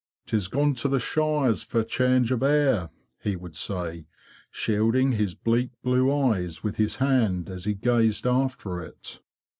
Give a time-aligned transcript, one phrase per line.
[0.25, 4.07] ""'Tis gone to the shires fer change o' air,'' he would say,
[4.49, 9.19] shielding his bleak blue eyes with his hand, as he gazed after it.